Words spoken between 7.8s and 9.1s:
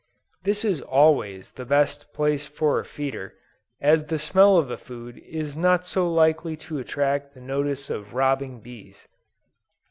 of robbing bees.